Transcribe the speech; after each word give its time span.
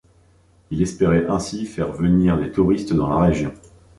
Il 0.71 0.81
espérait 0.81 1.27
ainsi 1.27 1.67
faire 1.67 1.91
venir 1.91 2.35
des 2.39 2.51
touristes 2.51 2.91
dans 2.95 3.07
la 3.07 3.23
région. 3.23 3.53